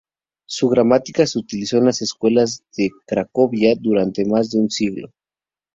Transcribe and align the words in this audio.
Su 0.47 0.67
gramática 0.69 1.27
se 1.27 1.37
utilizó 1.37 1.77
en 1.77 1.85
las 1.85 2.01
escuelas 2.01 2.63
de 2.75 2.89
Cracovia 3.05 3.75
durante 3.79 4.25
más 4.25 4.49
de 4.49 4.59
un 4.59 4.71
siglo. 4.71 5.11